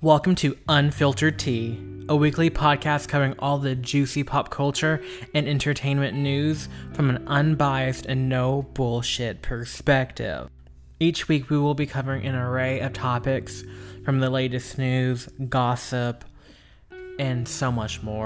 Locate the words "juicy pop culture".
3.74-5.02